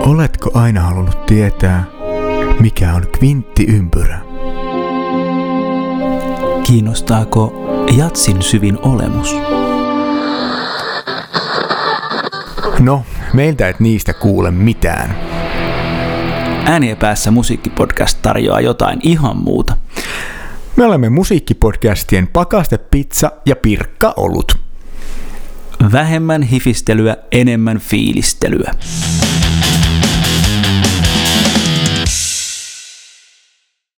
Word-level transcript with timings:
Oletko 0.00 0.50
aina 0.54 0.80
halunnut 0.80 1.26
tietää, 1.26 1.84
mikä 2.60 2.94
on 2.94 3.06
kvinttiympyrä? 3.18 4.20
Kiinnostaako 6.66 7.54
jatsin 7.96 8.42
syvin 8.42 8.78
olemus? 8.82 9.36
No, 12.78 13.04
meiltä 13.32 13.68
et 13.68 13.80
niistä 13.80 14.12
kuule 14.12 14.50
mitään. 14.50 15.16
Äänien 16.64 16.96
päässä 16.96 17.30
musiikkipodcast 17.30 18.18
tarjoaa 18.22 18.60
jotain 18.60 19.00
ihan 19.02 19.36
muuta. 19.36 19.76
Me 20.76 20.84
olemme 20.84 21.08
musiikkipodcastien 21.08 22.26
Pakaste 22.26 22.78
Pizza 22.78 23.32
ja 23.46 23.56
Pirkka 23.56 24.14
Olut. 24.16 24.58
Vähemmän 25.92 26.42
hifistelyä, 26.42 27.16
enemmän 27.32 27.78
fiilistelyä. 27.78 28.74